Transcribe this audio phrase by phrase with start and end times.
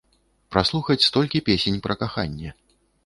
[0.53, 2.57] Праслухаць столькі песень пра каханне.